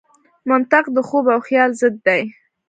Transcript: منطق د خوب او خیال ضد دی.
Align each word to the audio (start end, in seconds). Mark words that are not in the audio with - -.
منطق 0.49 0.85
د 0.95 0.97
خوب 1.07 1.25
او 1.33 1.39
خیال 1.47 1.71
ضد 1.79 1.95
دی. 2.07 2.21